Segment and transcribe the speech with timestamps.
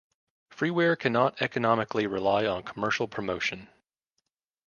[0.49, 3.69] Freeware cannot economically rely on commercial promotion.